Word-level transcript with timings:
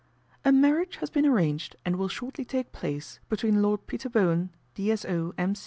"A 0.43 0.51
marriage 0.51 0.95
has 0.95 1.11
been 1.11 1.27
arranged 1.27 1.75
and 1.85 1.95
will 1.95 2.07
shortly 2.07 2.43
take 2.43 2.71
place 2.71 3.19
between 3.29 3.61
Lord 3.61 3.85
Peter 3.85 4.09
Bowen, 4.09 4.49
D.S.O., 4.73 5.35
M. 5.37 5.53